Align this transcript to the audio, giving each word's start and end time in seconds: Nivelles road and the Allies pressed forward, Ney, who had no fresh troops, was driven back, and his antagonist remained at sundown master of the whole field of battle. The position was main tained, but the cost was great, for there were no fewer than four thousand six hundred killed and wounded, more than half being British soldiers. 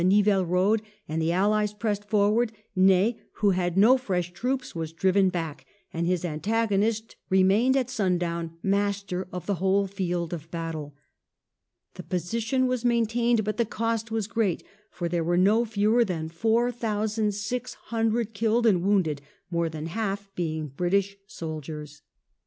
Nivelles 0.03 0.47
road 0.47 0.81
and 1.07 1.21
the 1.21 1.31
Allies 1.31 1.75
pressed 1.75 2.05
forward, 2.05 2.51
Ney, 2.75 3.19
who 3.33 3.51
had 3.51 3.77
no 3.77 3.99
fresh 3.99 4.33
troops, 4.33 4.73
was 4.73 4.93
driven 4.93 5.29
back, 5.29 5.63
and 5.93 6.07
his 6.07 6.25
antagonist 6.25 7.17
remained 7.29 7.77
at 7.77 7.87
sundown 7.91 8.57
master 8.63 9.27
of 9.31 9.45
the 9.45 9.53
whole 9.61 9.85
field 9.85 10.33
of 10.33 10.49
battle. 10.49 10.95
The 11.93 12.01
position 12.01 12.65
was 12.65 12.83
main 12.83 13.05
tained, 13.05 13.43
but 13.43 13.57
the 13.57 13.63
cost 13.65 14.09
was 14.09 14.25
great, 14.25 14.63
for 14.89 15.07
there 15.07 15.23
were 15.23 15.37
no 15.37 15.65
fewer 15.65 16.03
than 16.03 16.29
four 16.29 16.71
thousand 16.71 17.35
six 17.35 17.75
hundred 17.75 18.33
killed 18.33 18.65
and 18.65 18.81
wounded, 18.81 19.21
more 19.51 19.69
than 19.69 19.85
half 19.85 20.31
being 20.33 20.69
British 20.69 21.15
soldiers. 21.27 22.01